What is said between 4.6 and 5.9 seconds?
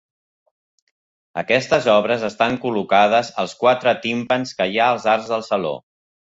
hi ha als arcs del saló.